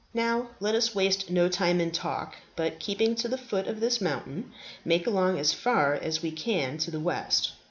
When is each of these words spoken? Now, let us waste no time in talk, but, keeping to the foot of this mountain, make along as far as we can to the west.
Now, 0.15 0.49
let 0.59 0.73
us 0.73 0.95
waste 0.95 1.29
no 1.29 1.47
time 1.47 1.79
in 1.79 1.91
talk, 1.91 2.35
but, 2.55 2.79
keeping 2.79 3.13
to 3.17 3.27
the 3.27 3.37
foot 3.37 3.67
of 3.67 3.79
this 3.81 4.01
mountain, 4.01 4.51
make 4.83 5.05
along 5.05 5.37
as 5.37 5.53
far 5.53 5.93
as 5.93 6.23
we 6.23 6.31
can 6.31 6.79
to 6.79 6.89
the 6.89 6.99
west. 6.99 7.51